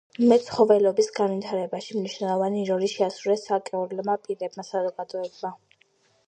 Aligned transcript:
მეცხოველეობის 0.29 1.09
განვითარებაში 1.17 1.97
მნიშვნელოვანი 1.97 2.63
როლი 2.71 2.89
შეასრულეს 2.95 3.45
ცალკეულმა 3.51 4.17
პირებმა, 4.25 4.67
საზოგადოებებმა. 4.71 5.55